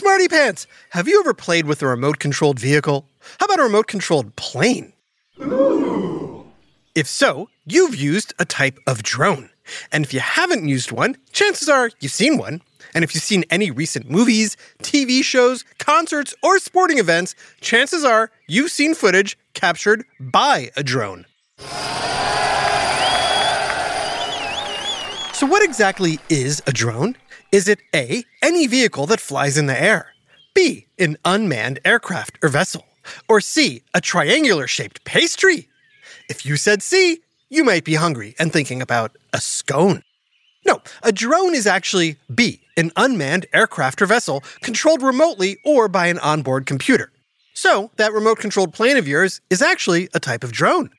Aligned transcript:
Smarty 0.00 0.28
Pants, 0.28 0.66
have 0.92 1.08
you 1.08 1.20
ever 1.20 1.34
played 1.34 1.66
with 1.66 1.82
a 1.82 1.86
remote 1.86 2.18
controlled 2.18 2.58
vehicle? 2.58 3.06
How 3.38 3.44
about 3.44 3.60
a 3.60 3.64
remote 3.64 3.86
controlled 3.86 4.34
plane? 4.34 4.94
Ooh. 5.42 6.46
If 6.94 7.06
so, 7.06 7.50
you've 7.66 7.94
used 7.94 8.32
a 8.38 8.46
type 8.46 8.78
of 8.86 9.02
drone. 9.02 9.50
And 9.92 10.02
if 10.02 10.14
you 10.14 10.20
haven't 10.20 10.66
used 10.66 10.90
one, 10.90 11.18
chances 11.32 11.68
are 11.68 11.90
you've 12.00 12.12
seen 12.12 12.38
one. 12.38 12.62
And 12.94 13.04
if 13.04 13.14
you've 13.14 13.22
seen 13.22 13.44
any 13.50 13.70
recent 13.70 14.10
movies, 14.10 14.56
TV 14.82 15.22
shows, 15.22 15.66
concerts, 15.78 16.34
or 16.42 16.58
sporting 16.58 16.96
events, 16.96 17.34
chances 17.60 18.02
are 18.02 18.30
you've 18.48 18.70
seen 18.70 18.94
footage 18.94 19.36
captured 19.52 20.06
by 20.18 20.70
a 20.78 20.82
drone. 20.82 21.26
So, 25.34 25.46
what 25.46 25.62
exactly 25.62 26.18
is 26.30 26.62
a 26.66 26.72
drone? 26.72 27.16
Is 27.52 27.66
it 27.66 27.80
A, 27.92 28.22
any 28.42 28.68
vehicle 28.68 29.06
that 29.06 29.18
flies 29.18 29.58
in 29.58 29.66
the 29.66 29.80
air? 29.80 30.14
B, 30.54 30.86
an 31.00 31.16
unmanned 31.24 31.80
aircraft 31.84 32.38
or 32.44 32.48
vessel? 32.48 32.86
Or 33.28 33.40
C, 33.40 33.82
a 33.92 34.00
triangular 34.00 34.68
shaped 34.68 35.02
pastry? 35.02 35.68
If 36.28 36.46
you 36.46 36.56
said 36.56 36.80
C, 36.80 37.22
you 37.48 37.64
might 37.64 37.82
be 37.82 37.94
hungry 37.96 38.36
and 38.38 38.52
thinking 38.52 38.80
about 38.80 39.16
a 39.32 39.40
scone. 39.40 40.04
No, 40.64 40.80
a 41.02 41.10
drone 41.10 41.56
is 41.56 41.66
actually 41.66 42.18
B, 42.32 42.60
an 42.76 42.92
unmanned 42.94 43.46
aircraft 43.52 44.00
or 44.00 44.06
vessel 44.06 44.44
controlled 44.60 45.02
remotely 45.02 45.58
or 45.64 45.88
by 45.88 46.06
an 46.06 46.20
onboard 46.20 46.66
computer. 46.66 47.10
So, 47.52 47.90
that 47.96 48.12
remote 48.12 48.38
controlled 48.38 48.72
plane 48.72 48.96
of 48.96 49.08
yours 49.08 49.40
is 49.50 49.60
actually 49.60 50.08
a 50.14 50.20
type 50.20 50.44
of 50.44 50.52
drone. 50.52 50.90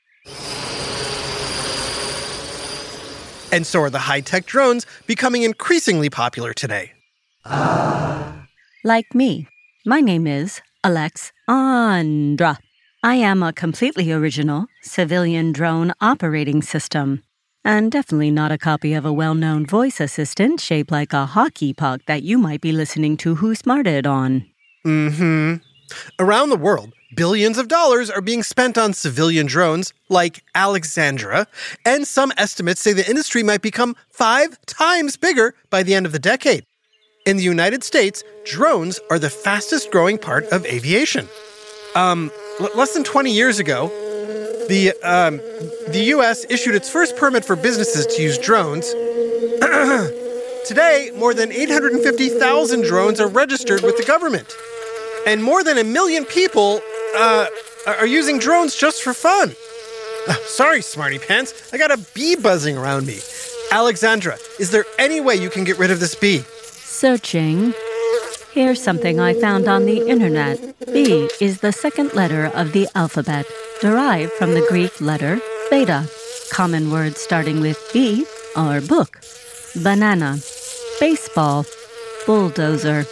And 3.52 3.66
so 3.66 3.82
are 3.82 3.90
the 3.90 4.00
high 4.10 4.22
tech 4.22 4.46
drones 4.46 4.86
becoming 5.06 5.42
increasingly 5.44 6.10
popular 6.10 6.52
today. 6.52 6.92
Like 8.84 9.14
me, 9.14 9.46
my 9.86 10.00
name 10.00 10.26
is 10.26 10.60
Alexandra. 10.82 12.58
I 13.04 13.14
am 13.14 13.42
a 13.42 13.52
completely 13.52 14.10
original 14.12 14.66
civilian 14.82 15.52
drone 15.52 15.92
operating 16.00 16.62
system, 16.62 17.22
and 17.64 17.92
definitely 17.92 18.30
not 18.30 18.52
a 18.52 18.58
copy 18.58 18.94
of 18.94 19.04
a 19.04 19.12
well 19.12 19.34
known 19.34 19.66
voice 19.66 20.00
assistant 20.00 20.60
shaped 20.60 20.90
like 20.90 21.12
a 21.12 21.26
hockey 21.26 21.72
puck 21.72 22.00
that 22.06 22.22
you 22.22 22.38
might 22.38 22.60
be 22.60 22.72
listening 22.72 23.16
to 23.18 23.36
Who 23.36 23.54
Smarted 23.54 24.06
on. 24.06 24.46
Mm 24.86 25.14
hmm. 25.14 25.71
Around 26.18 26.50
the 26.50 26.56
world, 26.56 26.92
billions 27.14 27.58
of 27.58 27.68
dollars 27.68 28.10
are 28.10 28.20
being 28.20 28.42
spent 28.42 28.78
on 28.78 28.92
civilian 28.92 29.46
drones 29.46 29.92
like 30.08 30.42
Alexandra, 30.54 31.46
and 31.84 32.06
some 32.06 32.32
estimates 32.36 32.80
say 32.80 32.92
the 32.92 33.08
industry 33.08 33.42
might 33.42 33.62
become 33.62 33.96
five 34.10 34.58
times 34.66 35.16
bigger 35.16 35.54
by 35.70 35.82
the 35.82 35.94
end 35.94 36.06
of 36.06 36.12
the 36.12 36.18
decade. 36.18 36.64
In 37.24 37.36
the 37.36 37.44
United 37.44 37.84
States, 37.84 38.24
drones 38.44 38.98
are 39.10 39.18
the 39.18 39.30
fastest 39.30 39.90
growing 39.90 40.18
part 40.18 40.44
of 40.46 40.66
aviation. 40.66 41.28
Um, 41.94 42.30
l- 42.58 42.70
less 42.74 42.94
than 42.94 43.04
20 43.04 43.30
years 43.32 43.58
ago, 43.58 43.88
the, 44.68 44.92
um, 45.02 45.36
the 45.92 46.04
US 46.14 46.44
issued 46.48 46.74
its 46.74 46.90
first 46.90 47.16
permit 47.16 47.44
for 47.44 47.54
businesses 47.54 48.06
to 48.06 48.22
use 48.22 48.38
drones. 48.38 48.92
Today, 50.66 51.10
more 51.16 51.34
than 51.34 51.52
850,000 51.52 52.82
drones 52.82 53.20
are 53.20 53.28
registered 53.28 53.82
with 53.82 53.96
the 53.96 54.04
government. 54.04 54.56
And 55.26 55.42
more 55.42 55.62
than 55.62 55.78
a 55.78 55.84
million 55.84 56.24
people 56.24 56.80
uh, 57.16 57.46
are 57.86 58.06
using 58.06 58.38
drones 58.38 58.76
just 58.76 59.02
for 59.02 59.14
fun. 59.14 59.52
Uh, 60.28 60.34
sorry, 60.46 60.82
Smarty 60.82 61.18
Pants. 61.18 61.72
I 61.72 61.78
got 61.78 61.90
a 61.90 61.98
bee 62.14 62.36
buzzing 62.36 62.76
around 62.76 63.06
me. 63.06 63.18
Alexandra, 63.70 64.36
is 64.58 64.70
there 64.70 64.84
any 64.98 65.20
way 65.20 65.34
you 65.36 65.50
can 65.50 65.64
get 65.64 65.78
rid 65.78 65.90
of 65.90 66.00
this 66.00 66.14
bee? 66.14 66.38
Searching. 66.38 67.72
Here's 68.52 68.82
something 68.82 69.18
I 69.18 69.32
found 69.34 69.66
on 69.66 69.86
the 69.86 70.06
internet. 70.08 70.58
B 70.92 71.28
is 71.40 71.60
the 71.60 71.72
second 71.72 72.12
letter 72.12 72.46
of 72.46 72.72
the 72.72 72.86
alphabet, 72.94 73.46
derived 73.80 74.32
from 74.32 74.52
the 74.52 74.66
Greek 74.68 75.00
letter 75.00 75.40
beta. 75.70 76.06
Common 76.50 76.90
words 76.90 77.18
starting 77.18 77.60
with 77.62 77.78
B 77.94 78.26
are 78.54 78.82
book, 78.82 79.20
banana, 79.82 80.36
baseball, 81.00 81.64
bulldozer, 82.26 83.06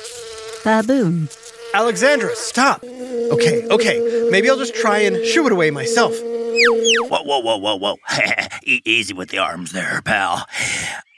baboon. 0.63 1.31
Alexandra, 1.73 2.35
stop. 2.35 2.83
Okay, 2.85 3.67
okay. 3.69 4.29
Maybe 4.31 4.51
I'll 4.51 4.59
just 4.59 4.75
try 4.75 4.99
and 4.99 5.25
shoo 5.25 5.47
it 5.47 5.53
away 5.53 5.71
myself. 5.71 6.15
Whoa, 6.19 7.23
whoa, 7.23 7.39
whoa, 7.39 7.57
whoa, 7.57 7.77
whoa. 7.77 7.97
Easy 8.65 9.15
with 9.15 9.31
the 9.31 9.39
arms 9.39 9.73
there, 9.73 10.03
pal. 10.03 10.47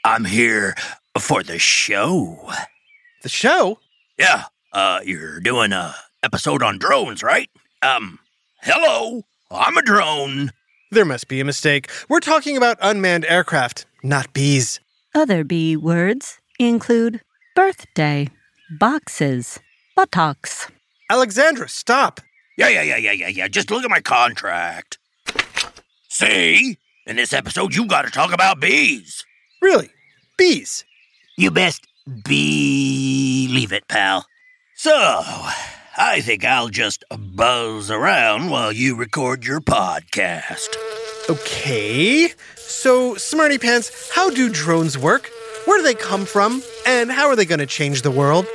I'm 0.03 0.25
here 0.25 0.75
for 1.17 1.43
the 1.43 1.59
show. 1.59 2.49
The 3.23 3.29
show? 3.29 3.79
Yeah, 4.17 4.45
uh, 4.71 4.99
you're 5.03 5.39
doing 5.39 5.73
a 5.73 5.95
episode 6.21 6.61
on 6.61 6.77
drones, 6.77 7.23
right? 7.23 7.49
Um, 7.81 8.19
hello, 8.61 9.23
I'm 9.51 9.77
a 9.77 9.81
drone. 9.81 10.51
There 10.91 11.05
must 11.05 11.27
be 11.27 11.39
a 11.39 11.45
mistake. 11.45 11.89
We're 12.09 12.19
talking 12.19 12.55
about 12.57 12.77
unmanned 12.81 13.25
aircraft, 13.25 13.85
not 14.03 14.31
bees. 14.33 14.79
Other 15.15 15.43
B 15.43 15.75
words 15.75 16.39
include 16.59 17.21
birthday, 17.55 18.29
boxes, 18.79 19.59
buttocks. 19.95 20.69
Alexandra, 21.09 21.69
stop. 21.69 22.21
Yeah, 22.57 22.69
yeah, 22.69 22.83
yeah, 22.83 22.97
yeah, 22.97 23.11
yeah, 23.11 23.27
yeah. 23.27 23.47
Just 23.47 23.71
look 23.71 23.83
at 23.83 23.89
my 23.89 23.99
contract. 23.99 24.97
See? 26.09 26.77
In 27.05 27.15
this 27.15 27.33
episode, 27.33 27.75
you 27.75 27.85
gotta 27.87 28.09
talk 28.09 28.33
about 28.33 28.59
bees. 28.59 29.25
Really? 29.61 29.89
Bees? 30.37 30.85
You 31.37 31.51
best 31.51 31.85
believe 32.23 33.73
it, 33.73 33.87
pal. 33.87 34.25
So, 34.75 34.91
I 35.97 36.21
think 36.21 36.45
I'll 36.45 36.69
just 36.69 37.03
buzz 37.17 37.89
around 37.89 38.49
while 38.49 38.71
you 38.71 38.95
record 38.95 39.45
your 39.45 39.61
podcast. 39.61 40.75
Okay. 41.29 42.33
So, 42.55 43.15
Smarty 43.15 43.57
Pants, 43.57 44.11
how 44.13 44.29
do 44.29 44.49
drones 44.49 44.97
work? 44.97 45.29
Where 45.65 45.77
do 45.77 45.83
they 45.83 45.93
come 45.93 46.25
from? 46.25 46.61
And 46.85 47.11
how 47.11 47.27
are 47.27 47.35
they 47.35 47.45
going 47.45 47.59
to 47.59 47.65
change 47.65 48.01
the 48.01 48.11
world? 48.11 48.45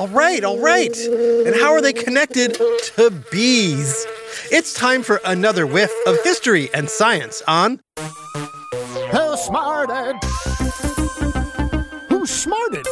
All 0.00 0.08
right, 0.08 0.42
all 0.42 0.58
right. 0.58 0.96
And 0.96 1.54
how 1.54 1.72
are 1.72 1.82
they 1.82 1.92
connected 1.92 2.54
to 2.54 3.10
bees? 3.30 4.06
It's 4.50 4.72
time 4.72 5.02
for 5.02 5.20
another 5.26 5.66
whiff 5.66 5.92
of 6.06 6.16
history 6.24 6.70
and 6.72 6.88
science 6.88 7.42
on 7.46 7.82
Who 7.98 9.36
smarted? 9.36 10.16
Who 12.08 12.24
smarted? 12.24 12.86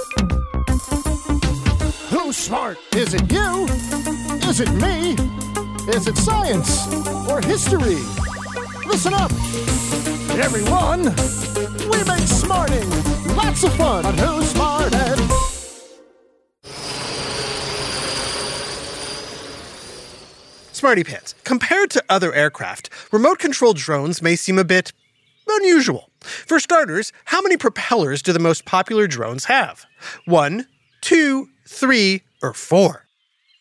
Who's 2.10 2.36
smart? 2.36 2.76
Is 2.94 3.14
it 3.14 3.32
you? 3.32 3.64
Is 4.46 4.60
it 4.60 4.70
me? 4.72 5.12
Is 5.90 6.08
it 6.08 6.18
science 6.18 6.86
or 7.26 7.40
history? 7.40 8.04
Listen 8.86 9.14
up, 9.14 9.32
everyone. 10.38 11.04
We 11.88 12.04
make 12.04 12.28
smarting 12.28 12.90
lots 13.34 13.64
of 13.64 13.72
fun 13.76 14.04
on 14.04 14.18
Who 14.18 14.42
Smarted. 14.42 15.37
Smarty 20.78 21.02
Pants. 21.02 21.34
Compared 21.42 21.90
to 21.90 22.04
other 22.08 22.32
aircraft, 22.32 22.88
remote 23.10 23.40
controlled 23.40 23.78
drones 23.78 24.22
may 24.22 24.36
seem 24.36 24.60
a 24.60 24.64
bit 24.64 24.92
unusual. 25.48 26.08
For 26.20 26.60
starters, 26.60 27.12
how 27.24 27.42
many 27.42 27.56
propellers 27.56 28.22
do 28.22 28.32
the 28.32 28.38
most 28.38 28.64
popular 28.64 29.08
drones 29.08 29.46
have? 29.46 29.86
One, 30.24 30.68
two, 31.00 31.48
three, 31.66 32.22
or 32.44 32.52
four? 32.52 33.06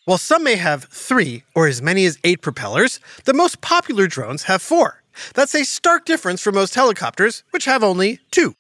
While 0.06 0.20
some 0.20 0.44
may 0.44 0.58
have 0.58 0.84
three 0.92 1.44
or 1.56 1.66
as 1.66 1.82
many 1.82 2.06
as 2.06 2.20
eight 2.24 2.44
propellers, 2.44 3.00
the 3.26 3.34
most 3.34 3.62
popular 3.62 4.06
drones 4.06 4.44
have 4.44 4.62
four. 4.62 5.02
That's 5.34 5.56
a 5.56 5.66
stark 5.66 6.06
difference 6.06 6.44
from 6.44 6.54
most 6.54 6.76
helicopters, 6.76 7.42
which 7.50 7.66
have 7.66 7.84
only 7.84 8.20
two. 8.30 8.54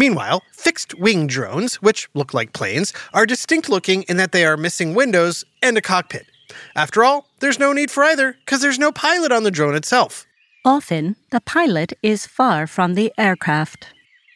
Meanwhile, 0.00 0.42
fixed 0.52 0.98
wing 0.98 1.26
drones, 1.26 1.74
which 1.82 2.08
look 2.14 2.32
like 2.32 2.54
planes, 2.54 2.94
are 3.12 3.26
distinct 3.26 3.68
looking 3.68 4.02
in 4.04 4.16
that 4.16 4.32
they 4.32 4.46
are 4.46 4.56
missing 4.56 4.94
windows 4.94 5.44
and 5.60 5.76
a 5.76 5.82
cockpit. 5.82 6.24
After 6.74 7.04
all, 7.04 7.28
there's 7.40 7.58
no 7.58 7.74
need 7.74 7.90
for 7.90 8.02
either, 8.04 8.34
because 8.42 8.62
there's 8.62 8.78
no 8.78 8.92
pilot 8.92 9.30
on 9.30 9.42
the 9.42 9.50
drone 9.50 9.74
itself. 9.74 10.26
Often, 10.64 11.16
the 11.32 11.42
pilot 11.42 11.92
is 12.02 12.26
far 12.26 12.66
from 12.66 12.94
the 12.94 13.12
aircraft. 13.18 13.88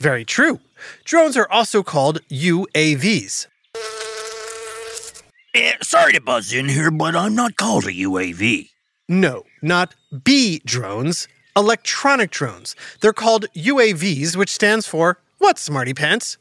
Very 0.02 0.26
true. 0.26 0.60
Drones 1.06 1.34
are 1.34 1.50
also 1.50 1.82
called 1.82 2.20
UAVs. 2.28 3.46
Eh, 5.54 5.72
sorry 5.80 6.12
to 6.12 6.20
buzz 6.20 6.52
in 6.52 6.68
here, 6.68 6.90
but 6.90 7.16
I'm 7.16 7.34
not 7.34 7.56
called 7.56 7.86
a 7.86 7.92
UAV. 7.92 8.68
No, 9.08 9.44
not 9.62 9.94
B 10.24 10.60
drones, 10.66 11.26
electronic 11.56 12.30
drones. 12.30 12.76
They're 13.00 13.14
called 13.14 13.46
UAVs, 13.56 14.36
which 14.36 14.50
stands 14.50 14.86
for 14.86 15.20
what, 15.44 15.58
Smarty 15.58 15.92
Pants? 15.92 16.38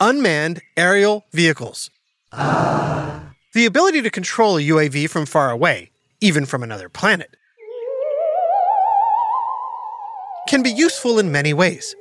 Unmanned 0.00 0.60
Aerial 0.76 1.24
Vehicles. 1.32 1.90
The 2.30 3.64
ability 3.64 4.02
to 4.02 4.10
control 4.10 4.58
a 4.58 4.60
UAV 4.60 5.08
from 5.08 5.24
far 5.24 5.50
away, 5.50 5.92
even 6.20 6.44
from 6.44 6.62
another 6.62 6.90
planet, 6.90 7.34
can 10.46 10.62
be 10.62 10.68
useful 10.68 11.18
in 11.18 11.32
many 11.32 11.54
ways. 11.54 11.96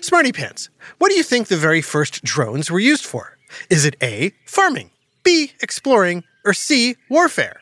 Smarty 0.00 0.32
Pants, 0.32 0.68
what 0.98 1.10
do 1.10 1.14
you 1.14 1.22
think 1.22 1.46
the 1.46 1.56
very 1.56 1.80
first 1.80 2.24
drones 2.24 2.68
were 2.68 2.80
used 2.80 3.04
for? 3.04 3.38
Is 3.70 3.84
it 3.84 3.94
A, 4.02 4.32
farming, 4.46 4.90
B, 5.22 5.52
exploring, 5.62 6.24
or 6.44 6.54
C, 6.54 6.96
warfare? 7.08 7.60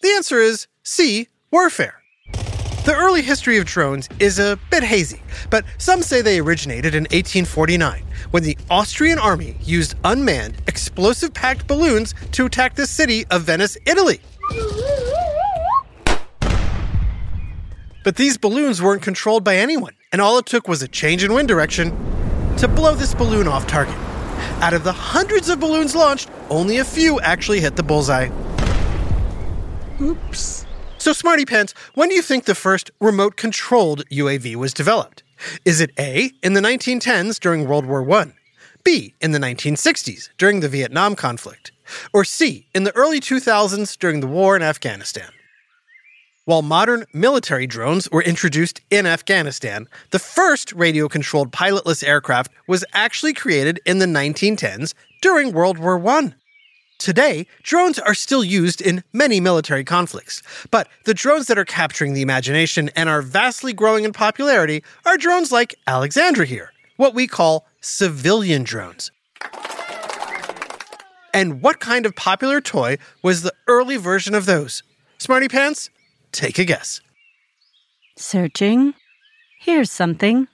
The 0.00 0.08
answer 0.12 0.38
is 0.38 0.68
C, 0.84 1.28
warfare. 1.50 1.99
The 2.82 2.96
early 2.96 3.20
history 3.20 3.58
of 3.58 3.66
drones 3.66 4.08
is 4.20 4.38
a 4.38 4.58
bit 4.70 4.82
hazy, 4.82 5.20
but 5.50 5.66
some 5.76 6.00
say 6.00 6.22
they 6.22 6.38
originated 6.38 6.94
in 6.94 7.02
1849 7.02 8.02
when 8.30 8.42
the 8.42 8.56
Austrian 8.70 9.18
army 9.18 9.54
used 9.60 9.96
unmanned, 10.02 10.56
explosive 10.66 11.34
packed 11.34 11.66
balloons 11.66 12.14
to 12.32 12.46
attack 12.46 12.76
the 12.76 12.86
city 12.86 13.26
of 13.30 13.42
Venice, 13.42 13.76
Italy. 13.84 14.22
But 18.02 18.16
these 18.16 18.38
balloons 18.38 18.80
weren't 18.80 19.02
controlled 19.02 19.44
by 19.44 19.56
anyone, 19.56 19.94
and 20.10 20.22
all 20.22 20.38
it 20.38 20.46
took 20.46 20.66
was 20.66 20.82
a 20.82 20.88
change 20.88 21.22
in 21.22 21.34
wind 21.34 21.48
direction 21.48 21.90
to 22.56 22.66
blow 22.66 22.94
this 22.94 23.14
balloon 23.14 23.46
off 23.46 23.66
target. 23.66 23.94
Out 24.62 24.72
of 24.72 24.84
the 24.84 24.92
hundreds 24.92 25.50
of 25.50 25.60
balloons 25.60 25.94
launched, 25.94 26.30
only 26.48 26.78
a 26.78 26.84
few 26.84 27.20
actually 27.20 27.60
hit 27.60 27.76
the 27.76 27.82
bullseye. 27.82 28.30
Oops. 30.00 30.64
So, 31.00 31.14
Smarty 31.14 31.46
Pants, 31.46 31.72
when 31.94 32.10
do 32.10 32.14
you 32.14 32.20
think 32.20 32.44
the 32.44 32.54
first 32.54 32.90
remote 33.00 33.36
controlled 33.36 34.06
UAV 34.10 34.54
was 34.56 34.74
developed? 34.74 35.22
Is 35.64 35.80
it 35.80 35.92
A, 35.98 36.30
in 36.42 36.52
the 36.52 36.60
1910s 36.60 37.40
during 37.40 37.66
World 37.66 37.86
War 37.86 38.08
I, 38.20 38.32
B, 38.84 39.14
in 39.18 39.30
the 39.30 39.38
1960s 39.38 40.28
during 40.36 40.60
the 40.60 40.68
Vietnam 40.68 41.16
conflict, 41.16 41.72
or 42.12 42.22
C, 42.22 42.66
in 42.74 42.84
the 42.84 42.94
early 42.94 43.18
2000s 43.18 43.96
during 43.98 44.20
the 44.20 44.26
war 44.26 44.54
in 44.56 44.62
Afghanistan? 44.62 45.30
While 46.44 46.60
modern 46.60 47.06
military 47.14 47.66
drones 47.66 48.06
were 48.10 48.22
introduced 48.22 48.82
in 48.90 49.06
Afghanistan, 49.06 49.86
the 50.10 50.18
first 50.18 50.70
radio 50.74 51.08
controlled 51.08 51.50
pilotless 51.50 52.06
aircraft 52.06 52.52
was 52.68 52.84
actually 52.92 53.32
created 53.32 53.80
in 53.86 54.00
the 54.00 54.06
1910s 54.06 54.92
during 55.22 55.52
World 55.52 55.78
War 55.78 56.06
I. 56.06 56.34
Today, 57.00 57.46
drones 57.62 57.98
are 57.98 58.12
still 58.12 58.44
used 58.44 58.82
in 58.82 59.02
many 59.14 59.40
military 59.40 59.84
conflicts, 59.84 60.42
but 60.70 60.86
the 61.06 61.14
drones 61.14 61.46
that 61.46 61.56
are 61.56 61.64
capturing 61.64 62.12
the 62.12 62.20
imagination 62.20 62.90
and 62.94 63.08
are 63.08 63.22
vastly 63.22 63.72
growing 63.72 64.04
in 64.04 64.12
popularity 64.12 64.84
are 65.06 65.16
drones 65.16 65.50
like 65.50 65.74
Alexandra 65.86 66.44
here, 66.44 66.74
what 66.98 67.14
we 67.14 67.26
call 67.26 67.66
civilian 67.80 68.64
drones. 68.64 69.10
And 71.32 71.62
what 71.62 71.80
kind 71.80 72.04
of 72.04 72.14
popular 72.14 72.60
toy 72.60 72.98
was 73.22 73.40
the 73.40 73.54
early 73.66 73.96
version 73.96 74.34
of 74.34 74.44
those? 74.44 74.82
Smarty 75.16 75.48
Pants, 75.48 75.88
take 76.32 76.58
a 76.58 76.66
guess. 76.66 77.00
Searching. 78.14 78.92
Here's 79.58 79.90
something. 79.90 80.48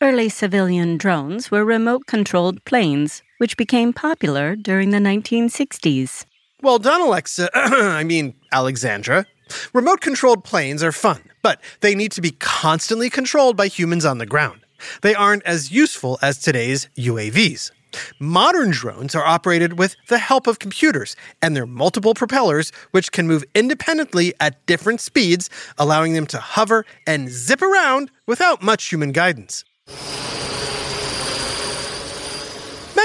Early 0.00 0.28
civilian 0.28 0.96
drones 0.96 1.50
were 1.50 1.64
remote 1.64 2.06
controlled 2.06 2.64
planes, 2.64 3.22
which 3.38 3.56
became 3.56 3.92
popular 3.92 4.56
during 4.56 4.90
the 4.90 4.98
1960s. 4.98 6.24
Well 6.62 6.78
done, 6.78 7.00
Alexa. 7.00 7.50
I 7.54 8.04
mean, 8.04 8.34
Alexandra. 8.52 9.26
Remote 9.72 10.00
controlled 10.00 10.44
planes 10.44 10.82
are 10.82 10.92
fun, 10.92 11.22
but 11.42 11.60
they 11.80 11.94
need 11.94 12.12
to 12.12 12.20
be 12.20 12.32
constantly 12.32 13.10
controlled 13.10 13.56
by 13.56 13.68
humans 13.68 14.04
on 14.04 14.18
the 14.18 14.26
ground. 14.26 14.60
They 15.02 15.14
aren't 15.14 15.44
as 15.44 15.70
useful 15.70 16.18
as 16.22 16.38
today's 16.38 16.88
UAVs. 16.98 17.70
Modern 18.18 18.70
drones 18.70 19.14
are 19.14 19.24
operated 19.24 19.78
with 19.78 19.96
the 20.08 20.18
help 20.18 20.46
of 20.46 20.58
computers 20.58 21.16
and 21.40 21.56
their 21.56 21.66
multiple 21.66 22.14
propellers, 22.14 22.72
which 22.90 23.12
can 23.12 23.26
move 23.26 23.44
independently 23.54 24.34
at 24.40 24.64
different 24.66 25.00
speeds, 25.00 25.48
allowing 25.78 26.12
them 26.14 26.26
to 26.26 26.38
hover 26.38 26.84
and 27.06 27.30
zip 27.30 27.62
around 27.62 28.10
without 28.26 28.62
much 28.62 28.86
human 28.86 29.12
guidance. 29.12 29.64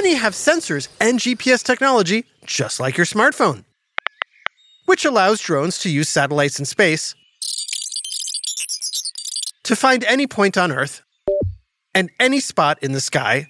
Many 0.03 0.15
have 0.15 0.34
sensors 0.34 0.88
and 1.00 1.20
GPS 1.20 1.62
technology, 1.62 2.25
just 2.43 2.79
like 2.79 2.98
your 2.98 3.05
smartphone, 3.05 3.65
which 4.88 5.05
allows 5.05 5.39
drones 5.39 5.77
to 5.77 5.91
use 5.91 6.10
satellites 6.10 6.58
in 6.58 6.65
space 6.65 7.13
to 9.62 9.75
find 9.75 10.03
any 10.05 10.25
point 10.25 10.58
on 10.58 10.72
Earth 10.72 11.03
and 11.93 12.10
any 12.20 12.39
spot 12.39 12.79
in 12.81 12.93
the 12.93 13.00
sky 13.00 13.46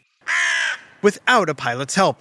without 1.01 1.48
a 1.48 1.55
pilot's 1.55 1.96
help. 1.96 2.20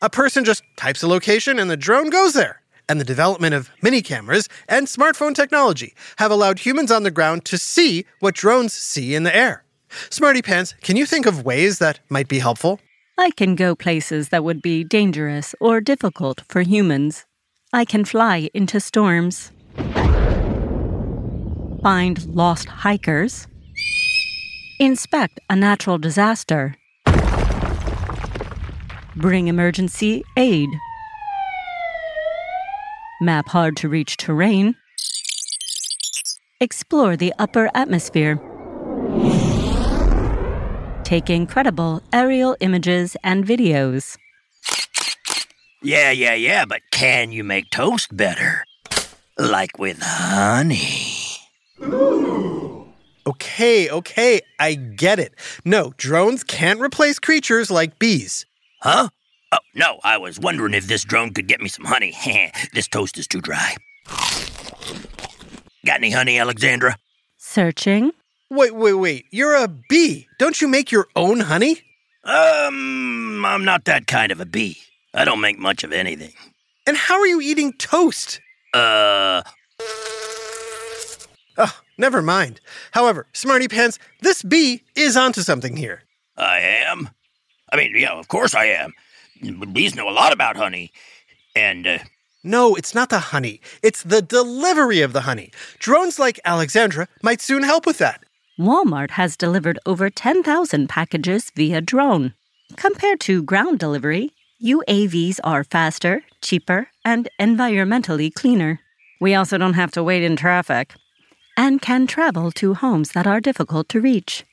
A 0.00 0.10
person 0.10 0.44
just 0.44 0.64
types 0.76 1.04
a 1.04 1.06
location 1.06 1.60
and 1.60 1.70
the 1.70 1.76
drone 1.76 2.10
goes 2.10 2.32
there. 2.32 2.62
And 2.88 3.00
the 3.00 3.04
development 3.04 3.54
of 3.54 3.70
mini 3.80 4.02
cameras 4.02 4.48
and 4.68 4.88
smartphone 4.88 5.36
technology 5.36 5.94
have 6.16 6.32
allowed 6.32 6.58
humans 6.58 6.90
on 6.90 7.04
the 7.04 7.12
ground 7.12 7.44
to 7.44 7.58
see 7.58 8.06
what 8.18 8.34
drones 8.34 8.72
see 8.72 9.14
in 9.14 9.22
the 9.22 9.34
air. 9.34 9.62
Smarty 10.10 10.42
Pants, 10.42 10.74
can 10.82 10.96
you 10.96 11.06
think 11.06 11.26
of 11.26 11.44
ways 11.44 11.78
that 11.78 12.00
might 12.08 12.26
be 12.26 12.40
helpful? 12.40 12.80
I 13.18 13.30
can 13.30 13.54
go 13.56 13.74
places 13.74 14.30
that 14.30 14.42
would 14.42 14.62
be 14.62 14.84
dangerous 14.84 15.54
or 15.60 15.80
difficult 15.80 16.42
for 16.48 16.62
humans. 16.62 17.26
I 17.72 17.84
can 17.84 18.04
fly 18.04 18.48
into 18.54 18.80
storms, 18.80 19.52
find 21.82 22.24
lost 22.26 22.68
hikers, 22.68 23.46
inspect 24.80 25.40
a 25.50 25.56
natural 25.56 25.98
disaster, 25.98 26.74
bring 29.16 29.48
emergency 29.48 30.24
aid, 30.36 30.70
map 33.20 33.48
hard 33.48 33.76
to 33.76 33.88
reach 33.88 34.16
terrain, 34.16 34.74
explore 36.60 37.16
the 37.16 37.34
upper 37.38 37.70
atmosphere, 37.74 38.40
take 41.12 41.28
incredible 41.28 42.02
aerial 42.10 42.56
images 42.60 43.18
and 43.22 43.44
videos. 43.44 44.16
Yeah, 45.82 46.10
yeah, 46.10 46.32
yeah, 46.32 46.64
but 46.64 46.80
can 46.90 47.32
you 47.32 47.44
make 47.44 47.68
toast 47.70 48.16
better? 48.16 48.64
Like 49.36 49.78
with 49.78 49.98
honey. 50.00 51.36
Okay, 53.26 53.90
okay, 53.90 54.40
I 54.58 54.72
get 54.72 55.18
it. 55.18 55.34
No, 55.66 55.92
drones 55.98 56.42
can't 56.44 56.80
replace 56.80 57.18
creatures 57.18 57.70
like 57.70 57.98
bees. 57.98 58.46
Huh? 58.80 59.10
Oh, 59.52 59.58
no, 59.74 60.00
I 60.02 60.16
was 60.16 60.40
wondering 60.40 60.72
if 60.72 60.86
this 60.86 61.04
drone 61.04 61.34
could 61.34 61.46
get 61.46 61.60
me 61.60 61.68
some 61.68 61.84
honey. 61.84 62.14
this 62.72 62.88
toast 62.88 63.18
is 63.18 63.26
too 63.26 63.42
dry. 63.42 63.76
Got 65.84 65.98
any 65.98 66.10
honey, 66.10 66.38
Alexandra? 66.38 66.96
Searching. 67.36 68.12
Wait, 68.54 68.74
wait, 68.74 68.92
wait. 68.92 69.24
You're 69.30 69.54
a 69.56 69.66
bee. 69.66 70.28
Don't 70.38 70.60
you 70.60 70.68
make 70.68 70.92
your 70.92 71.08
own 71.16 71.40
honey? 71.40 71.80
Um, 72.22 73.44
I'm 73.46 73.64
not 73.64 73.86
that 73.86 74.06
kind 74.06 74.30
of 74.30 74.40
a 74.40 74.44
bee. 74.44 74.76
I 75.14 75.24
don't 75.24 75.40
make 75.40 75.58
much 75.58 75.84
of 75.84 75.90
anything. 75.92 76.34
And 76.86 76.94
how 76.94 77.18
are 77.18 77.26
you 77.26 77.40
eating 77.40 77.72
toast? 77.72 78.40
Uh, 78.74 79.42
Oh, 81.58 81.78
never 81.96 82.20
mind. 82.22 82.60
However, 82.92 83.26
Smarty 83.32 83.68
Pants, 83.68 83.98
this 84.20 84.42
bee 84.42 84.82
is 84.94 85.16
onto 85.16 85.40
something 85.42 85.76
here. 85.76 86.02
I 86.36 86.58
am. 86.58 87.08
I 87.72 87.76
mean, 87.76 87.94
yeah, 87.96 88.12
of 88.12 88.28
course 88.28 88.54
I 88.54 88.66
am. 88.66 88.92
Bees 89.72 89.94
know 89.94 90.08
a 90.08 90.12
lot 90.12 90.32
about 90.32 90.56
honey. 90.56 90.92
And, 91.56 91.86
uh, 91.86 91.98
No, 92.44 92.74
it's 92.74 92.94
not 92.94 93.08
the 93.08 93.18
honey. 93.18 93.60
It's 93.82 94.02
the 94.02 94.20
delivery 94.22 95.00
of 95.00 95.12
the 95.14 95.22
honey. 95.22 95.52
Drones 95.78 96.18
like 96.18 96.38
Alexandra 96.44 97.06
might 97.22 97.40
soon 97.40 97.62
help 97.62 97.86
with 97.86 97.96
that. 97.98 98.24
Walmart 98.58 99.12
has 99.12 99.36
delivered 99.36 99.78
over 99.86 100.10
10,000 100.10 100.88
packages 100.88 101.50
via 101.56 101.80
drone. 101.80 102.34
Compared 102.76 103.20
to 103.20 103.42
ground 103.42 103.78
delivery, 103.78 104.32
UAVs 104.62 105.40
are 105.42 105.64
faster, 105.64 106.22
cheaper, 106.42 106.88
and 107.04 107.28
environmentally 107.40 108.32
cleaner. 108.32 108.80
We 109.20 109.34
also 109.34 109.56
don't 109.56 109.74
have 109.74 109.90
to 109.92 110.02
wait 110.02 110.22
in 110.22 110.36
traffic 110.36 110.94
and 111.56 111.80
can 111.80 112.06
travel 112.06 112.50
to 112.52 112.74
homes 112.74 113.12
that 113.12 113.26
are 113.26 113.40
difficult 113.40 113.88
to 113.90 114.00
reach. 114.00 114.44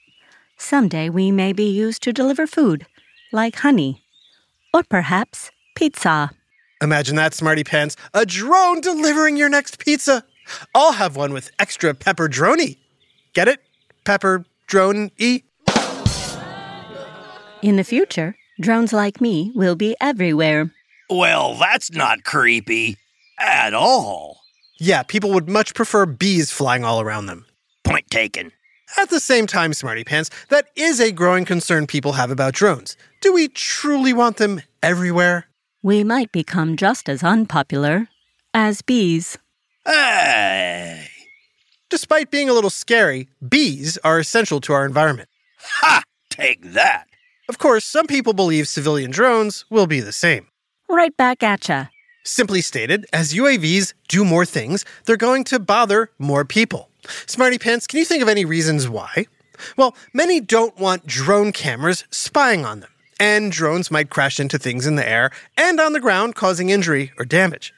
Someday 0.57 1.09
we 1.09 1.31
may 1.31 1.53
be 1.53 1.69
used 1.69 2.01
to 2.03 2.13
deliver 2.13 2.47
food, 2.47 2.85
like 3.31 3.57
honey, 3.57 4.03
or 4.73 4.83
perhaps 4.83 5.51
pizza. 5.75 6.31
Imagine 6.81 7.15
that, 7.17 7.33
Smarty 7.33 7.63
Pants. 7.63 7.95
A 8.13 8.25
drone 8.25 8.79
delivering 8.81 9.37
your 9.37 9.49
next 9.49 9.79
pizza. 9.79 10.23
I'll 10.73 10.93
have 10.93 11.15
one 11.15 11.33
with 11.33 11.51
extra 11.59 11.93
pepper 11.93 12.29
droney. 12.29 12.77
Get 13.33 13.47
it? 13.47 13.59
Pepper 14.09 14.43
drone 14.65 15.11
e? 15.19 15.43
In 17.61 17.75
the 17.75 17.83
future, 17.83 18.35
drones 18.59 18.91
like 18.91 19.21
me 19.21 19.51
will 19.53 19.75
be 19.75 19.95
everywhere. 20.01 20.71
well, 21.11 21.53
that's 21.53 21.91
not 21.91 22.23
creepy 22.23 22.97
at 23.37 23.75
all. 23.75 24.41
Yeah, 24.79 25.03
people 25.03 25.31
would 25.33 25.47
much 25.47 25.75
prefer 25.75 26.07
bees 26.07 26.49
flying 26.49 26.83
all 26.83 26.99
around 26.99 27.27
them. 27.27 27.45
Point 27.83 28.09
taken. 28.09 28.51
At 28.97 29.11
the 29.11 29.19
same 29.19 29.45
time, 29.45 29.73
Smarty 29.73 30.03
Pants, 30.03 30.31
that 30.49 30.69
is 30.75 30.99
a 30.99 31.11
growing 31.11 31.45
concern 31.45 31.85
people 31.85 32.13
have 32.13 32.31
about 32.31 32.55
drones. 32.55 32.97
Do 33.21 33.31
we 33.31 33.47
truly 33.47 34.11
want 34.11 34.37
them 34.37 34.63
everywhere? 34.81 35.45
We 35.83 36.03
might 36.03 36.31
become 36.31 36.77
just 36.77 37.09
as 37.09 37.21
unpopular 37.21 38.09
as 38.55 38.81
bees. 38.81 39.37
Hey! 39.85 40.68
Despite 41.89 42.29
being 42.29 42.49
a 42.49 42.53
little 42.53 42.69
scary, 42.69 43.29
bees 43.47 43.97
are 44.03 44.19
essential 44.19 44.61
to 44.61 44.73
our 44.73 44.85
environment. 44.85 45.27
Ha! 45.59 46.03
Take 46.29 46.73
that! 46.73 47.07
Of 47.49 47.57
course, 47.57 47.83
some 47.83 48.05
people 48.05 48.33
believe 48.33 48.67
civilian 48.67 49.09
drones 49.09 49.65
will 49.71 49.87
be 49.87 49.99
the 49.99 50.11
same. 50.11 50.47
Right 50.87 51.15
back 51.17 51.41
at 51.41 51.67
ya. 51.67 51.85
Simply 52.23 52.61
stated, 52.61 53.07
as 53.11 53.33
UAVs 53.33 53.93
do 54.07 54.23
more 54.23 54.45
things, 54.45 54.85
they're 55.05 55.17
going 55.17 55.43
to 55.45 55.57
bother 55.57 56.11
more 56.19 56.45
people. 56.45 56.89
Smarty 57.25 57.57
Pants, 57.57 57.87
can 57.87 57.97
you 57.97 58.05
think 58.05 58.21
of 58.21 58.29
any 58.29 58.45
reasons 58.45 58.87
why? 58.87 59.25
Well, 59.75 59.95
many 60.13 60.39
don't 60.39 60.77
want 60.77 61.07
drone 61.07 61.51
cameras 61.51 62.03
spying 62.11 62.65
on 62.65 62.81
them, 62.81 62.91
and 63.19 63.51
drones 63.51 63.89
might 63.89 64.11
crash 64.11 64.39
into 64.39 64.59
things 64.59 64.85
in 64.85 64.95
the 64.95 65.09
air 65.09 65.31
and 65.57 65.79
on 65.79 65.93
the 65.93 65.99
ground, 65.99 66.35
causing 66.35 66.69
injury 66.69 67.11
or 67.17 67.25
damage. 67.25 67.73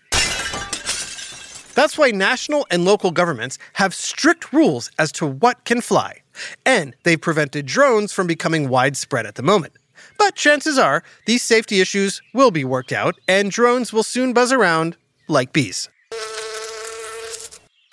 That's 1.74 1.98
why 1.98 2.12
national 2.12 2.68
and 2.70 2.86
local 2.86 3.12
governments 3.12 3.58
have 3.74 3.94
strict 3.94 4.52
rules 4.52 4.92
as 5.00 5.12
to 5.14 5.26
what 5.26 5.64
can 5.66 5.82
fly, 5.82 6.22
and 6.66 6.96
they've 7.04 7.20
prevented 7.20 7.66
drones 7.66 8.12
from 8.12 8.28
becoming 8.28 8.70
widespread 8.70 9.26
at 9.26 9.36
the 9.36 9.44
moment. 9.44 9.74
But 10.18 10.36
chances 10.36 10.78
are 10.78 11.04
these 11.26 11.44
safety 11.44 11.80
issues 11.82 12.22
will 12.34 12.52
be 12.52 12.66
worked 12.66 12.92
out, 12.92 13.16
and 13.28 13.52
drones 13.52 13.94
will 13.94 14.04
soon 14.04 14.34
buzz 14.34 14.52
around 14.52 14.98
like 15.28 15.54
bees. 15.54 15.90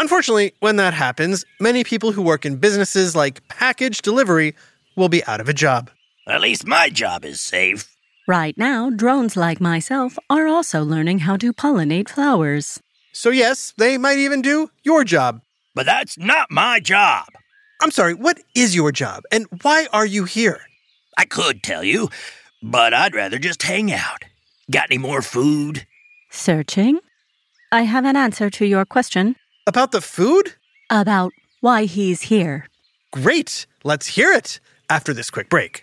Unfortunately, 0.00 0.54
when 0.60 0.76
that 0.76 0.94
happens, 0.94 1.44
many 1.58 1.82
people 1.82 2.12
who 2.12 2.22
work 2.22 2.46
in 2.46 2.56
businesses 2.56 3.16
like 3.16 3.46
package 3.48 4.02
delivery 4.02 4.54
will 4.96 5.08
be 5.08 5.24
out 5.24 5.40
of 5.40 5.48
a 5.48 5.52
job. 5.52 5.90
At 6.28 6.40
least 6.40 6.66
my 6.66 6.88
job 6.88 7.24
is 7.24 7.40
safe. 7.40 7.96
Right 8.28 8.56
now, 8.58 8.90
drones 8.90 9.36
like 9.36 9.60
myself 9.60 10.18
are 10.28 10.46
also 10.46 10.84
learning 10.84 11.20
how 11.20 11.36
to 11.38 11.52
pollinate 11.52 12.08
flowers. 12.10 12.80
So, 13.18 13.30
yes, 13.30 13.74
they 13.76 13.98
might 13.98 14.18
even 14.18 14.42
do 14.42 14.70
your 14.84 15.02
job. 15.02 15.40
But 15.74 15.86
that's 15.86 16.16
not 16.16 16.52
my 16.52 16.78
job. 16.78 17.26
I'm 17.82 17.90
sorry, 17.90 18.14
what 18.14 18.38
is 18.54 18.76
your 18.76 18.92
job, 18.92 19.24
and 19.32 19.46
why 19.62 19.88
are 19.92 20.06
you 20.06 20.22
here? 20.22 20.60
I 21.16 21.24
could 21.24 21.64
tell 21.64 21.82
you, 21.82 22.10
but 22.62 22.94
I'd 22.94 23.16
rather 23.16 23.40
just 23.40 23.64
hang 23.64 23.90
out. 23.92 24.22
Got 24.70 24.90
any 24.92 24.98
more 24.98 25.20
food? 25.20 25.84
Searching? 26.30 27.00
I 27.72 27.82
have 27.82 28.04
an 28.04 28.14
answer 28.14 28.50
to 28.50 28.64
your 28.64 28.84
question 28.84 29.34
About 29.66 29.90
the 29.90 30.00
food? 30.00 30.54
about 30.88 31.32
why 31.60 31.86
he's 31.86 32.22
here. 32.22 32.68
Great, 33.12 33.66
let's 33.82 34.06
hear 34.06 34.30
it 34.30 34.60
after 34.88 35.12
this 35.12 35.28
quick 35.28 35.48
break. 35.50 35.82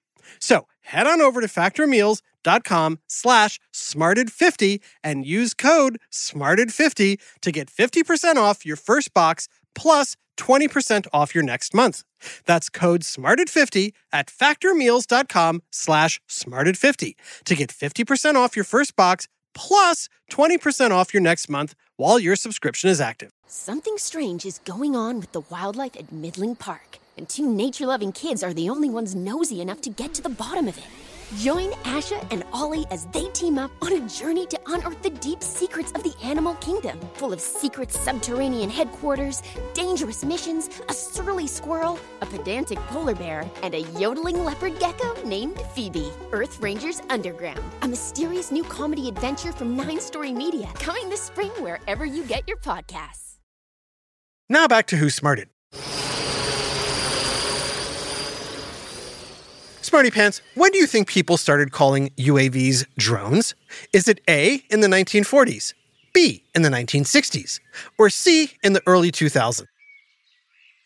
So 0.39 0.67
head 0.81 1.07
on 1.07 1.21
over 1.21 1.41
to 1.41 1.47
factormeals.com 1.47 2.99
slash 3.07 3.59
smarted50 3.73 4.81
and 5.03 5.25
use 5.25 5.53
code 5.53 5.97
smarted50 6.11 7.19
to 7.41 7.51
get 7.51 7.69
50% 7.69 8.35
off 8.35 8.65
your 8.65 8.77
first 8.77 9.13
box 9.13 9.47
plus 9.75 10.15
20% 10.37 11.07
off 11.13 11.35
your 11.35 11.43
next 11.43 11.73
month. 11.73 12.03
That's 12.45 12.69
code 12.69 13.01
SMARTED50 13.01 13.93
at 14.11 14.27
factormeals.com 14.27 15.61
slash 15.71 16.19
SMARTED50 16.27 17.13
to 17.45 17.55
get 17.55 17.69
50% 17.69 18.35
off 18.35 18.55
your 18.55 18.65
first 18.65 18.95
box 18.95 19.27
plus 19.53 20.09
20% 20.31 20.91
off 20.91 21.13
your 21.13 21.21
next 21.21 21.49
month 21.49 21.75
while 21.97 22.17
your 22.19 22.35
subscription 22.35 22.89
is 22.89 22.99
active. 23.01 23.31
Something 23.47 23.97
strange 23.97 24.45
is 24.45 24.59
going 24.59 24.95
on 24.95 25.19
with 25.19 25.33
the 25.33 25.41
wildlife 25.41 25.95
at 25.95 26.07
Midling 26.07 26.57
Park, 26.57 26.97
and 27.21 27.29
two 27.29 27.47
nature 27.47 27.85
loving 27.85 28.11
kids 28.11 28.41
are 28.41 28.51
the 28.51 28.67
only 28.67 28.89
ones 28.89 29.13
nosy 29.13 29.61
enough 29.61 29.79
to 29.79 29.91
get 29.91 30.11
to 30.11 30.23
the 30.23 30.29
bottom 30.29 30.67
of 30.67 30.75
it. 30.75 30.83
Join 31.37 31.69
Asha 31.83 32.19
and 32.31 32.43
Ollie 32.51 32.87
as 32.89 33.05
they 33.13 33.25
team 33.27 33.59
up 33.59 33.69
on 33.83 33.93
a 33.93 34.09
journey 34.09 34.47
to 34.47 34.59
unearth 34.65 35.03
the 35.03 35.11
deep 35.11 35.43
secrets 35.43 35.91
of 35.91 36.01
the 36.01 36.15
animal 36.23 36.55
kingdom, 36.55 36.99
full 37.13 37.31
of 37.31 37.39
secret 37.39 37.91
subterranean 37.91 38.71
headquarters, 38.71 39.43
dangerous 39.75 40.25
missions, 40.25 40.67
a 40.89 40.93
surly 40.93 41.45
squirrel, 41.45 41.99
a 42.21 42.25
pedantic 42.25 42.79
polar 42.87 43.13
bear, 43.13 43.47
and 43.61 43.75
a 43.75 43.81
yodeling 43.99 44.43
leopard 44.43 44.79
gecko 44.79 45.13
named 45.23 45.61
Phoebe. 45.75 46.11
Earth 46.31 46.59
Rangers 46.59 47.03
Underground, 47.11 47.61
a 47.83 47.87
mysterious 47.87 48.51
new 48.51 48.63
comedy 48.63 49.09
adventure 49.09 49.51
from 49.51 49.75
Nine 49.77 50.01
Story 50.01 50.33
Media, 50.33 50.69
coming 50.73 51.07
this 51.07 51.21
spring 51.21 51.51
wherever 51.59 52.03
you 52.03 52.23
get 52.23 52.47
your 52.47 52.57
podcasts. 52.57 53.37
Now 54.49 54.67
back 54.67 54.87
to 54.87 54.97
Who 54.97 55.11
Smarted. 55.11 55.49
Smarty 59.83 60.11
Pants, 60.11 60.41
when 60.53 60.71
do 60.71 60.77
you 60.77 60.85
think 60.85 61.07
people 61.07 61.37
started 61.37 61.71
calling 61.71 62.11
UAVs 62.11 62.85
drones? 62.97 63.55
Is 63.91 64.07
it 64.07 64.21
A, 64.29 64.63
in 64.69 64.81
the 64.81 64.87
1940s, 64.87 65.73
B, 66.13 66.43
in 66.53 66.61
the 66.61 66.69
1960s, 66.69 67.59
or 67.97 68.11
C, 68.11 68.51
in 68.61 68.73
the 68.73 68.83
early 68.85 69.11
2000s? 69.11 69.65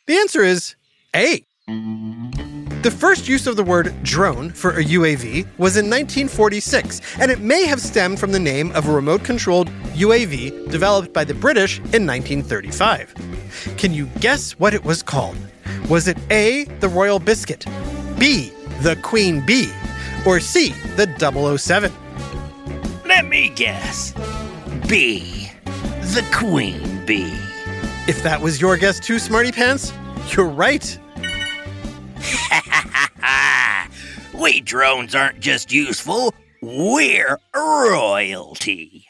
The 0.07 0.15
answer 0.15 0.43
is 0.43 0.75
A. 1.13 1.45
The 1.67 2.95
first 2.97 3.27
use 3.27 3.47
of 3.47 3.57
the 3.57 3.63
word 3.63 3.93
drone 4.01 4.51
for 4.51 4.71
a 4.71 4.83
UAV 4.83 5.45
was 5.57 5.75
in 5.75 5.89
1946, 5.89 7.01
and 7.19 7.29
it 7.29 7.41
may 7.41 7.65
have 7.65 7.81
stemmed 7.81 8.17
from 8.17 8.31
the 8.31 8.39
name 8.39 8.71
of 8.71 8.87
a 8.87 8.93
remote 8.93 9.25
controlled 9.25 9.67
UAV 9.95 10.71
developed 10.71 11.11
by 11.11 11.25
the 11.25 11.33
British 11.33 11.79
in 11.79 12.07
1935. 12.07 13.13
Can 13.77 13.93
you 13.93 14.05
guess 14.21 14.53
what 14.53 14.73
it 14.73 14.85
was 14.85 15.03
called? 15.03 15.37
Was 15.89 16.07
it 16.07 16.17
A, 16.31 16.63
the 16.79 16.87
Royal 16.87 17.19
Biscuit, 17.19 17.65
B, 18.17 18.53
the 18.81 18.95
Queen 18.97 19.45
Bee, 19.45 19.71
or 20.25 20.39
C, 20.39 20.69
the 20.95 21.57
007? 21.57 21.91
Let 23.05 23.25
me 23.25 23.49
guess. 23.49 24.13
B. 24.87 25.49
The 25.65 26.25
Queen 26.33 27.05
Bee. 27.05 27.37
If 28.07 28.21
that 28.23 28.41
was 28.41 28.61
your 28.61 28.77
guess 28.77 28.99
too, 28.99 29.19
Smarty 29.19 29.51
Pants, 29.51 29.91
you're 30.35 30.45
right. 30.47 30.99
we 34.33 34.61
drones 34.61 35.15
aren't 35.15 35.39
just 35.39 35.71
useful, 35.71 36.33
we're 36.61 37.39
royalty. 37.55 39.07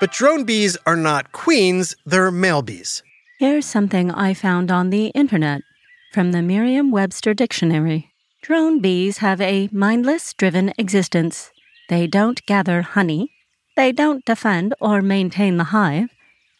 But 0.00 0.12
drone 0.12 0.44
bees 0.44 0.76
are 0.86 0.96
not 0.96 1.32
queens, 1.32 1.96
they're 2.04 2.30
male 2.30 2.62
bees. 2.62 3.02
Here's 3.38 3.66
something 3.66 4.10
I 4.10 4.34
found 4.34 4.70
on 4.70 4.90
the 4.90 5.06
internet 5.08 5.62
from 6.16 6.32
the 6.32 6.40
Merriam 6.40 6.90
Webster 6.90 7.34
Dictionary. 7.34 8.10
Drone 8.40 8.80
bees 8.80 9.18
have 9.18 9.38
a 9.38 9.68
mindless, 9.70 10.32
driven 10.32 10.72
existence. 10.78 11.50
They 11.90 12.06
don't 12.06 12.40
gather 12.46 12.80
honey, 12.80 13.32
they 13.76 13.92
don't 13.92 14.24
defend 14.24 14.72
or 14.80 15.02
maintain 15.02 15.58
the 15.58 15.64
hive, 15.64 16.08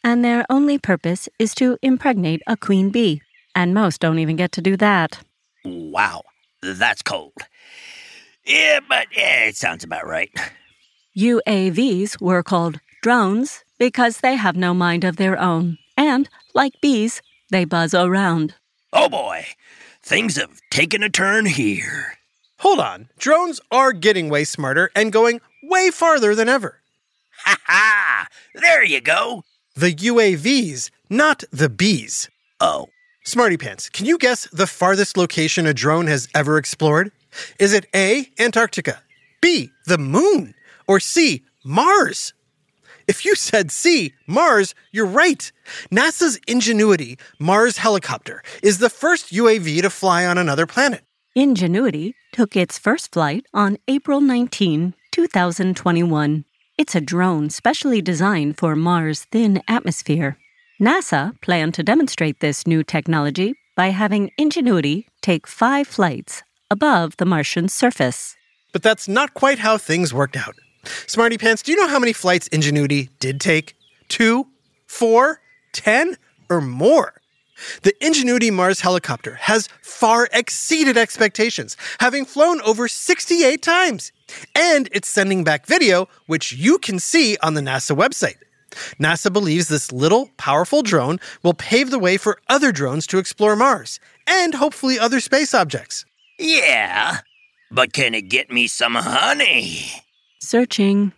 and 0.04 0.22
their 0.22 0.44
only 0.50 0.76
purpose 0.76 1.26
is 1.38 1.54
to 1.54 1.78
impregnate 1.80 2.42
a 2.46 2.58
queen 2.58 2.90
bee. 2.90 3.22
And 3.54 3.72
most 3.72 4.02
don't 4.02 4.18
even 4.18 4.36
get 4.36 4.52
to 4.52 4.60
do 4.60 4.76
that. 4.76 5.20
Wow, 5.64 6.24
that's 6.60 7.00
cold. 7.00 7.32
Yeah, 8.44 8.80
but 8.86 9.06
yeah, 9.16 9.44
it 9.44 9.56
sounds 9.56 9.84
about 9.84 10.06
right. 10.06 10.30
UAVs 11.16 12.20
were 12.20 12.42
called 12.42 12.78
drones 13.00 13.64
because 13.78 14.18
they 14.18 14.36
have 14.36 14.54
no 14.54 14.74
mind 14.74 15.02
of 15.02 15.16
their 15.16 15.40
own, 15.40 15.78
and, 15.96 16.28
like 16.54 16.78
bees, 16.82 17.22
they 17.48 17.64
buzz 17.64 17.94
around. 17.94 18.54
Oh 18.92 19.08
boy, 19.08 19.46
things 20.02 20.36
have 20.36 20.60
taken 20.70 21.02
a 21.02 21.10
turn 21.10 21.46
here. 21.46 22.14
Hold 22.60 22.80
on, 22.80 23.08
drones 23.18 23.60
are 23.70 23.92
getting 23.92 24.28
way 24.28 24.44
smarter 24.44 24.90
and 24.94 25.12
going 25.12 25.40
way 25.62 25.90
farther 25.90 26.34
than 26.34 26.48
ever. 26.48 26.80
Ha 27.44 27.56
ha! 27.66 28.28
There 28.54 28.84
you 28.84 29.00
go. 29.00 29.44
The 29.74 29.94
UAVs, 29.94 30.90
not 31.10 31.44
the 31.52 31.68
bees. 31.68 32.30
Oh. 32.60 32.88
Smarty 33.24 33.56
Pants, 33.56 33.88
can 33.88 34.06
you 34.06 34.18
guess 34.18 34.48
the 34.52 34.68
farthest 34.68 35.16
location 35.16 35.66
a 35.66 35.74
drone 35.74 36.06
has 36.06 36.28
ever 36.32 36.58
explored? 36.58 37.10
Is 37.58 37.72
it 37.72 37.86
A, 37.92 38.30
Antarctica, 38.38 39.02
B, 39.40 39.72
the 39.84 39.98
moon, 39.98 40.54
or 40.86 41.00
C, 41.00 41.44
Mars? 41.64 42.34
If 43.08 43.24
you 43.24 43.36
said 43.36 43.70
C, 43.70 44.14
Mars, 44.26 44.74
you're 44.90 45.06
right. 45.06 45.52
NASA's 45.92 46.40
Ingenuity 46.48 47.18
Mars 47.38 47.76
helicopter 47.76 48.42
is 48.64 48.78
the 48.78 48.90
first 48.90 49.32
UAV 49.32 49.82
to 49.82 49.90
fly 49.90 50.26
on 50.26 50.38
another 50.38 50.66
planet. 50.66 51.02
Ingenuity 51.36 52.16
took 52.32 52.56
its 52.56 52.78
first 52.78 53.12
flight 53.12 53.46
on 53.54 53.76
April 53.86 54.20
19, 54.20 54.94
2021. 55.12 56.44
It's 56.76 56.94
a 56.96 57.00
drone 57.00 57.48
specially 57.48 58.02
designed 58.02 58.58
for 58.58 58.74
Mars' 58.74 59.24
thin 59.30 59.62
atmosphere. 59.68 60.36
NASA 60.80 61.40
planned 61.42 61.74
to 61.74 61.84
demonstrate 61.84 62.40
this 62.40 62.66
new 62.66 62.82
technology 62.82 63.54
by 63.76 63.88
having 63.88 64.32
Ingenuity 64.36 65.06
take 65.22 65.46
five 65.46 65.86
flights 65.86 66.42
above 66.70 67.16
the 67.18 67.24
Martian 67.24 67.68
surface. 67.68 68.36
But 68.72 68.82
that's 68.82 69.06
not 69.06 69.32
quite 69.32 69.60
how 69.60 69.78
things 69.78 70.12
worked 70.12 70.36
out. 70.36 70.56
Smarty 71.06 71.38
Pants, 71.38 71.62
do 71.62 71.72
you 71.72 71.78
know 71.78 71.88
how 71.88 71.98
many 71.98 72.12
flights 72.12 72.46
Ingenuity 72.48 73.10
did 73.20 73.40
take? 73.40 73.76
Two, 74.08 74.46
four, 74.86 75.40
ten, 75.72 76.16
or 76.48 76.60
more? 76.60 77.14
The 77.82 77.94
Ingenuity 78.04 78.50
Mars 78.50 78.80
helicopter 78.80 79.34
has 79.34 79.68
far 79.80 80.28
exceeded 80.32 80.96
expectations, 80.96 81.76
having 82.00 82.24
flown 82.24 82.60
over 82.60 82.86
68 82.86 83.62
times. 83.62 84.12
And 84.54 84.88
it's 84.92 85.08
sending 85.08 85.44
back 85.44 85.66
video, 85.66 86.08
which 86.26 86.52
you 86.52 86.78
can 86.78 86.98
see 86.98 87.36
on 87.42 87.54
the 87.54 87.60
NASA 87.60 87.96
website. 87.96 88.36
NASA 89.00 89.32
believes 89.32 89.68
this 89.68 89.90
little, 89.90 90.30
powerful 90.36 90.82
drone 90.82 91.18
will 91.42 91.54
pave 91.54 91.90
the 91.90 91.98
way 91.98 92.18
for 92.18 92.38
other 92.48 92.72
drones 92.72 93.06
to 93.06 93.18
explore 93.18 93.56
Mars 93.56 94.00
and 94.26 94.54
hopefully 94.54 94.98
other 94.98 95.20
space 95.20 95.54
objects. 95.54 96.04
Yeah, 96.38 97.20
but 97.70 97.94
can 97.94 98.14
it 98.14 98.28
get 98.28 98.50
me 98.50 98.66
some 98.66 98.94
honey? 98.96 100.02
Searching. 100.46 101.12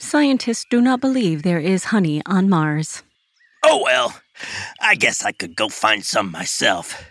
Scientists 0.00 0.66
do 0.68 0.80
not 0.80 1.00
believe 1.00 1.44
there 1.44 1.60
is 1.60 1.84
honey 1.94 2.22
on 2.26 2.48
Mars. 2.48 3.04
Oh 3.62 3.80
well, 3.84 4.20
I 4.80 4.96
guess 4.96 5.24
I 5.24 5.30
could 5.30 5.54
go 5.54 5.68
find 5.68 6.04
some 6.04 6.32
myself. 6.32 7.04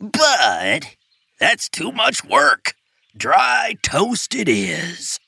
But 0.00 0.96
that's 1.38 1.68
too 1.68 1.92
much 1.92 2.24
work. 2.24 2.72
Dry 3.14 3.76
toast 3.82 4.34
it 4.34 4.48
is. 4.48 5.20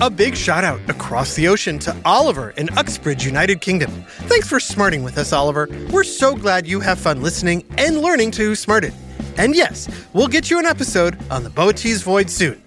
A 0.00 0.08
big 0.08 0.34
shout 0.34 0.64
out 0.64 0.80
across 0.88 1.34
the 1.34 1.46
ocean 1.46 1.78
to 1.80 1.94
Oliver 2.06 2.54
in 2.56 2.70
Uxbridge, 2.78 3.26
United 3.26 3.60
Kingdom. 3.60 3.90
Thanks 4.30 4.48
for 4.48 4.60
smarting 4.60 5.02
with 5.02 5.18
us, 5.18 5.34
Oliver. 5.34 5.68
We're 5.90 6.04
so 6.04 6.34
glad 6.34 6.66
you 6.66 6.80
have 6.80 6.98
fun 6.98 7.20
listening 7.20 7.66
and 7.76 7.98
learning 7.98 8.30
to 8.30 8.54
Smarted. 8.54 8.94
And 9.38 9.54
yes, 9.54 9.88
we'll 10.12 10.28
get 10.28 10.50
you 10.50 10.58
an 10.58 10.66
episode 10.66 11.16
on 11.30 11.44
the 11.44 11.50
Boötes 11.50 12.02
Void 12.02 12.28
soon. 12.28 12.60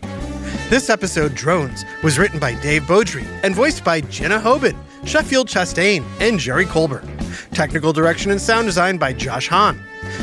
This 0.70 0.90
episode, 0.90 1.36
Drones, 1.36 1.84
was 2.02 2.18
written 2.18 2.40
by 2.40 2.54
Dave 2.62 2.84
Beaudry 2.84 3.28
and 3.44 3.54
voiced 3.54 3.84
by 3.84 4.00
Jenna 4.00 4.40
Hoban, 4.40 4.78
Sheffield 5.06 5.50
Chastain, 5.50 6.02
and 6.22 6.40
Jerry 6.40 6.66
Colbert. 6.66 7.04
Technical 7.52 7.92
direction 7.92 8.32
and 8.32 8.40
sound 8.40 8.68
design 8.68 8.98
by 8.98 9.12
Josh 9.12 9.50
Hahn. 9.50 9.76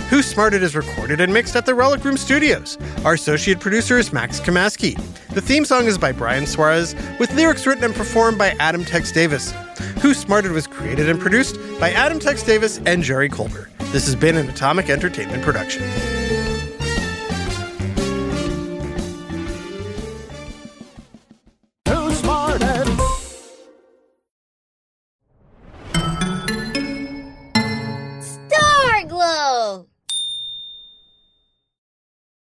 Who 0.08 0.22
Smarted 0.22 0.62
is 0.62 0.74
recorded 0.74 1.20
and 1.20 1.34
mixed 1.34 1.54
at 1.54 1.66
the 1.66 1.74
Relic 1.74 2.02
Room 2.02 2.16
Studios. 2.16 2.78
Our 3.04 3.12
associate 3.12 3.60
producer 3.60 3.98
is 3.98 4.10
Max 4.10 4.40
Kamaski. 4.40 4.98
The 5.34 5.42
theme 5.42 5.66
song 5.66 5.84
is 5.84 5.98
by 5.98 6.12
Brian 6.12 6.46
Suarez, 6.46 6.94
with 7.20 7.34
lyrics 7.34 7.66
written 7.66 7.84
and 7.84 7.94
performed 7.94 8.38
by 8.38 8.56
Adam 8.58 8.86
Tex 8.86 9.12
Davis. 9.12 9.52
Who 10.00 10.14
Smarted 10.14 10.52
was 10.52 10.66
created 10.66 11.10
and 11.10 11.20
produced 11.20 11.58
by 11.78 11.92
Adam 11.92 12.18
Tex 12.18 12.42
Davis 12.42 12.80
and 12.86 13.02
Jerry 13.02 13.28
Colbert. 13.28 13.68
This 13.92 14.06
has 14.06 14.16
been 14.16 14.36
an 14.36 14.48
Atomic 14.48 14.88
Entertainment 14.88 15.42
production. 15.42 15.84